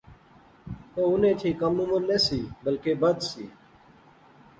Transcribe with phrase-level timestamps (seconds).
[0.97, 3.45] او انیں تھی کم عمر نہسی بلکہ بدھ سی